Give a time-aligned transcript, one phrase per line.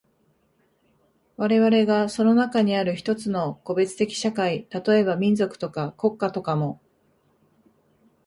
[1.37, 6.81] 我々がその中にある一つの個別的社会、例えば民族とか国家とかも、